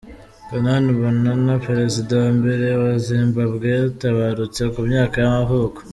Canaan 0.47 0.85
Banana, 1.01 1.51
perezida 1.67 2.11
wa 2.23 2.29
mbere 2.39 2.67
wa 2.81 2.93
Zimbabwe 3.07 3.65
yaratabarutse 3.75 4.61
ku 4.73 4.79
myaka 4.89 5.15
y’amavuko. 5.23 5.79